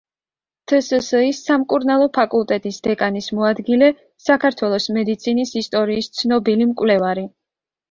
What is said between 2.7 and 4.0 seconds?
დეკანის მოადგილე,